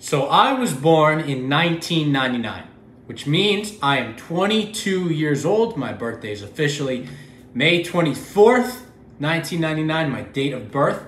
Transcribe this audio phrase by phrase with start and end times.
[0.00, 2.62] So I was born in 1999,
[3.06, 5.76] which means I am 22 years old.
[5.76, 7.08] My birthday is officially
[7.52, 8.82] May 24th,
[9.18, 11.04] 1999, my date of birth.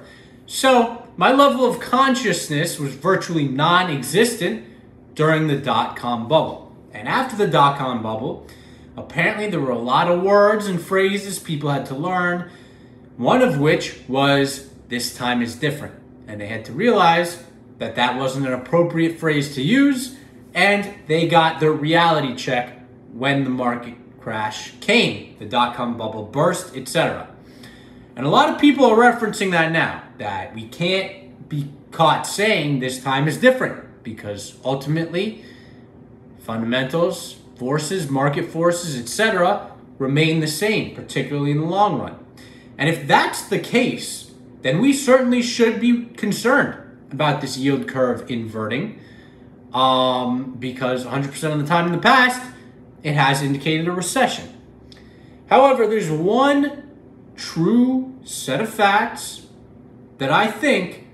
[0.47, 4.67] So my level of consciousness was virtually non existent
[5.15, 6.75] during the dot com bubble.
[6.93, 8.49] And after the dot com bubble,
[8.97, 12.51] apparently there were a lot of words and phrases people had to learn,
[13.17, 15.95] one of which was this time is different.
[16.27, 17.45] And they had to realize
[17.81, 20.17] that that wasn't an appropriate phrase to use,
[20.55, 22.79] and they got their reality check
[23.13, 27.27] when the market crash came, the dot com bubble burst, etc.
[28.15, 32.81] And a lot of people are referencing that now, that we can't be caught saying
[32.81, 35.43] this time is different because ultimately
[36.39, 39.73] fundamentals, forces, market forces, etc.
[39.99, 42.19] remain the same, particularly in the long run.
[42.77, 46.77] And if that's the case, then we certainly should be concerned
[47.13, 49.01] about this yield curve inverting
[49.73, 52.43] um, because 100% of the time in the past,
[53.03, 54.49] it has indicated a recession.
[55.49, 56.91] However, there's one
[57.37, 59.47] true set of facts
[60.19, 61.07] that I think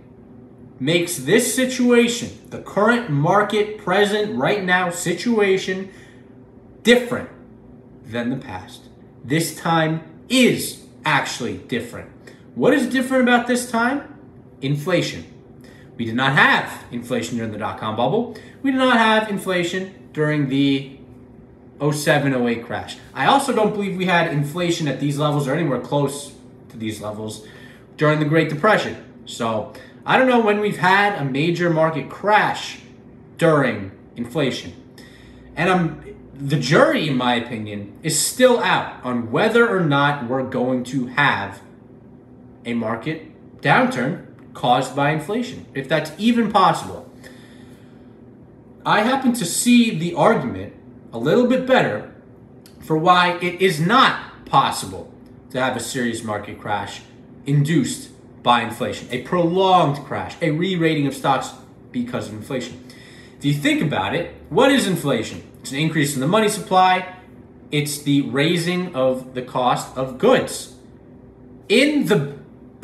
[0.78, 5.90] makes this situation, the current market, present, right now situation,
[6.82, 7.30] different
[8.04, 8.82] than the past.
[9.24, 12.10] This time is actually different.
[12.54, 14.14] What is different about this time?
[14.60, 15.24] Inflation.
[15.96, 18.36] We did not have inflation during the dot com bubble.
[18.62, 20.98] We did not have inflation during the
[21.80, 22.98] 07 08 crash.
[23.14, 26.34] I also don't believe we had inflation at these levels or anywhere close
[26.70, 27.46] to these levels
[27.96, 29.04] during the Great Depression.
[29.24, 29.72] So
[30.04, 32.80] I don't know when we've had a major market crash
[33.38, 34.74] during inflation.
[35.54, 40.48] And I'm the jury, in my opinion, is still out on whether or not we're
[40.48, 41.62] going to have
[42.66, 44.25] a market downturn
[44.56, 47.08] caused by inflation, if that's even possible.
[48.84, 50.72] I happen to see the argument
[51.12, 52.12] a little bit better
[52.80, 55.12] for why it is not possible
[55.50, 57.02] to have a serious market crash
[57.44, 58.10] induced
[58.42, 61.50] by inflation, a prolonged crash, a re rating of stocks
[61.92, 62.82] because of inflation.
[63.38, 65.42] If you think about it, what is inflation?
[65.60, 67.14] It's an increase in the money supply,
[67.70, 70.76] it's the raising of the cost of goods.
[71.68, 72.35] In the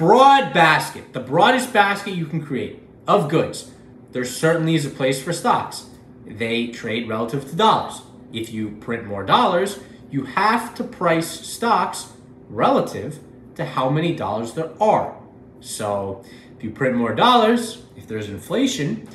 [0.03, 3.71] broad basket, the broadest basket you can create of goods,
[4.11, 5.87] there certainly is a place for stocks.
[6.27, 8.03] They trade relative to dollars.
[8.33, 9.79] If you print more dollars,
[10.11, 12.09] you have to price stocks
[12.49, 13.21] relative
[13.55, 15.17] to how many dollars there are.
[15.61, 16.25] So
[16.57, 19.09] if you print more dollars, if there's inflation,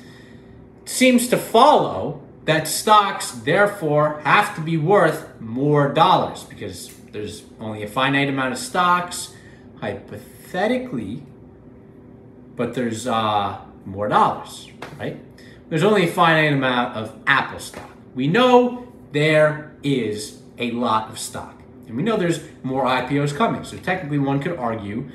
[0.83, 7.43] it seems to follow that stocks therefore have to be worth more dollars because there's
[7.59, 9.33] only a finite amount of stocks.
[9.81, 11.23] Hypothetically, hypothetically,
[12.55, 15.19] but there's uh, more dollars, right?
[15.69, 17.89] There's only a finite amount of Apple stock.
[18.15, 23.63] We know there is a lot of stock, and we know there's more IPOs coming.
[23.63, 25.09] So technically, one could argue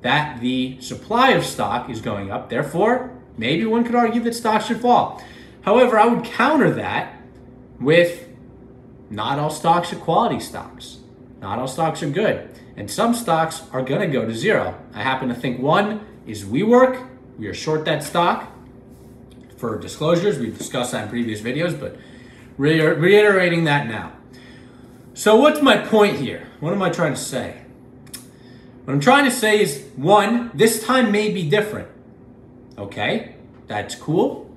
[0.00, 2.48] that the supply of stock is going up.
[2.48, 5.22] Therefore, maybe one could argue that stocks should fall.
[5.62, 7.20] However, I would counter that
[7.78, 8.26] with
[9.10, 10.98] not all stocks are quality stocks.
[11.40, 12.48] Not all stocks are good.
[12.78, 14.80] And some stocks are going to go to zero.
[14.94, 17.08] I happen to think one is WeWork.
[17.36, 18.52] We are short that stock.
[19.56, 21.96] For disclosures, we've discussed that in previous videos, but
[22.56, 24.12] reiterating that now.
[25.12, 26.46] So, what's my point here?
[26.60, 27.62] What am I trying to say?
[28.84, 31.88] What I'm trying to say is one, this time may be different.
[32.78, 33.34] Okay,
[33.66, 34.48] that's cool.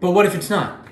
[0.00, 0.86] But what if it's not?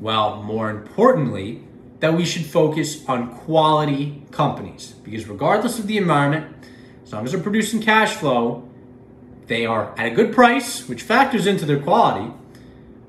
[0.00, 1.62] Well, more importantly,
[2.00, 6.54] that we should focus on quality companies because regardless of the environment,
[7.04, 8.68] as long as they're producing cash flow,
[9.46, 12.32] they are at a good price, which factors into their quality,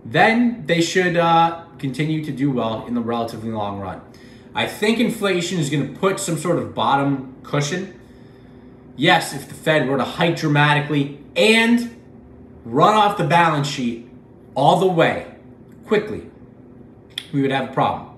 [0.03, 4.01] then they should uh, continue to do well in the relatively long run.
[4.53, 8.00] I think inflation is going to put some sort of bottom cushion.
[8.96, 11.96] Yes, if the Fed were to hike dramatically and
[12.63, 14.09] run off the balance sheet
[14.55, 15.35] all the way
[15.85, 16.29] quickly,
[17.34, 18.15] we would have a problem.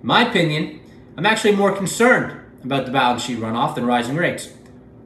[0.00, 0.80] In my opinion,
[1.16, 4.50] I'm actually more concerned about the balance sheet runoff than rising rates.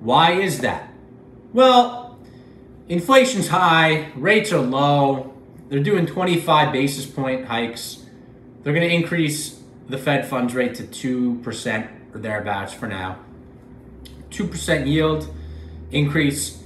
[0.00, 0.92] Why is that?
[1.52, 2.18] Well,
[2.88, 5.32] inflation's high, rates are low,
[5.68, 8.04] they're doing 25 basis point hikes.
[8.62, 13.18] They're going to increase the Fed funds rate to 2% or thereabouts for now.
[14.30, 15.34] 2% yield
[15.90, 16.62] increase.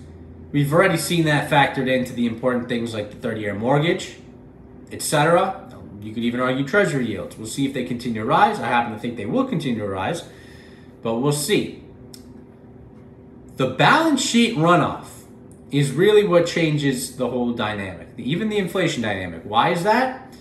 [0.50, 4.16] We've already seen that factored into the important things like the 30 year mortgage,
[4.90, 5.65] etc.
[6.00, 7.36] You could even argue treasury yields.
[7.36, 8.60] We'll see if they continue to rise.
[8.60, 10.24] I happen to think they will continue to rise,
[11.02, 11.82] but we'll see.
[13.56, 15.06] The balance sheet runoff
[15.70, 19.42] is really what changes the whole dynamic, even the inflation dynamic.
[19.44, 20.34] Why is that?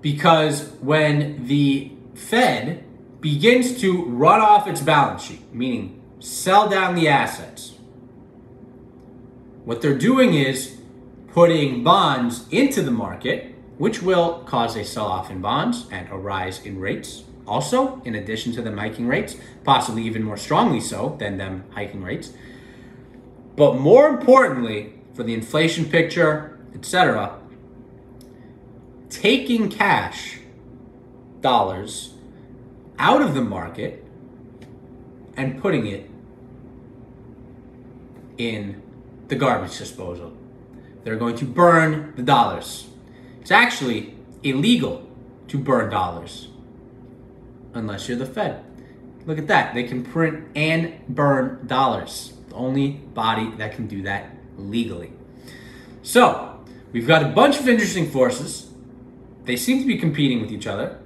[0.00, 2.84] Because when the Fed
[3.20, 7.74] begins to run off its balance sheet, meaning sell down the assets,
[9.64, 10.76] what they're doing is
[11.32, 16.16] putting bonds into the market, which will cause a sell off in bonds and a
[16.16, 17.24] rise in rates.
[17.46, 22.02] Also, in addition to them hiking rates, possibly even more strongly so than them hiking
[22.02, 22.32] rates.
[23.56, 27.38] But more importantly, for the inflation picture, etc.,
[29.10, 30.38] taking cash
[31.40, 32.14] dollars
[32.98, 34.04] out of the market
[35.36, 36.10] and putting it
[38.38, 38.82] in
[39.28, 40.32] the garbage disposal.
[41.04, 42.88] They're going to burn the dollars.
[43.44, 45.06] It's actually illegal
[45.48, 46.48] to burn dollars
[47.74, 48.64] unless you're the Fed.
[49.26, 49.74] Look at that.
[49.74, 52.32] They can print and burn dollars.
[52.48, 55.12] The only body that can do that legally.
[56.02, 56.58] So,
[56.90, 58.72] we've got a bunch of interesting forces.
[59.44, 60.98] They seem to be competing with each other,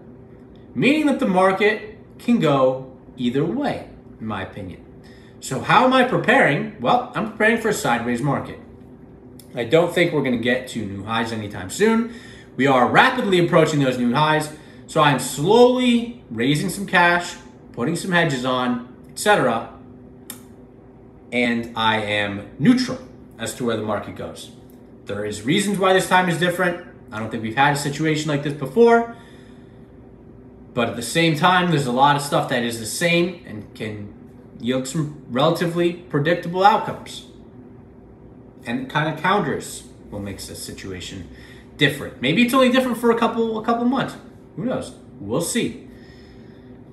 [0.76, 3.88] meaning that the market can go either way,
[4.20, 4.84] in my opinion.
[5.40, 6.80] So, how am I preparing?
[6.80, 8.60] Well, I'm preparing for a sideways market.
[9.54, 12.14] I don't think we're going to get to new highs anytime soon.
[12.56, 14.52] We are rapidly approaching those new highs.
[14.86, 17.36] So I'm slowly raising some cash,
[17.72, 19.72] putting some hedges on, etc.
[21.30, 22.98] And I am neutral
[23.38, 24.50] as to where the market goes.
[25.04, 26.86] There is reasons why this time is different.
[27.12, 29.16] I don't think we've had a situation like this before.
[30.74, 33.74] But at the same time, there's a lot of stuff that is the same and
[33.74, 34.12] can
[34.60, 37.27] yield some relatively predictable outcomes.
[38.68, 41.28] And kind of counters what makes this situation
[41.78, 42.20] different.
[42.20, 44.14] Maybe it's only different for a couple a couple months.
[44.56, 44.92] Who knows?
[45.20, 45.88] We'll see.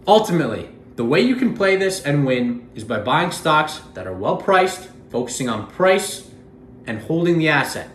[0.08, 4.14] Ultimately, the way you can play this and win is by buying stocks that are
[4.14, 6.30] well priced, focusing on price,
[6.88, 7.90] and holding the asset.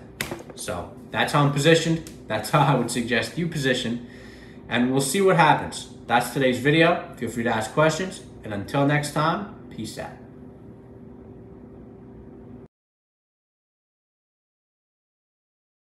[0.56, 2.10] So that's how I'm positioned.
[2.26, 4.06] That's how I would suggest you position.
[4.68, 5.88] And we'll see what happens.
[6.06, 7.14] That's today's video.
[7.16, 8.22] Feel free to ask questions.
[8.44, 10.29] And until next time, peace out.